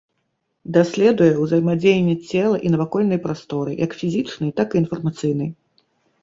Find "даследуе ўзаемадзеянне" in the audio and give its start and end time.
0.77-2.15